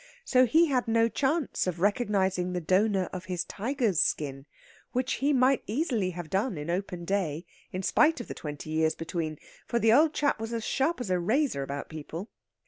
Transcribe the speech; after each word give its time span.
So 0.25 0.47
he 0.47 0.65
had 0.65 0.87
no 0.87 1.07
chance 1.07 1.67
of 1.67 1.79
recognizing 1.79 2.53
the 2.53 2.59
donor 2.59 3.05
of 3.13 3.25
his 3.25 3.45
tiger's 3.45 4.01
skin, 4.01 4.47
which 4.93 5.13
he 5.21 5.31
might 5.31 5.61
easily 5.67 6.09
have 6.09 6.27
done 6.27 6.57
in 6.57 6.71
open 6.71 7.05
day, 7.05 7.45
in 7.71 7.83
spite 7.83 8.19
of 8.19 8.27
the 8.27 8.33
twenty 8.33 8.71
years 8.71 8.95
between, 8.95 9.37
for 9.67 9.77
the 9.77 9.93
old 9.93 10.15
chap 10.15 10.39
was 10.39 10.53
as 10.53 10.63
sharp 10.65 11.01
as 11.01 11.11
a 11.11 11.19
razor 11.19 11.61
about 11.61 11.87
people. 11.87 12.31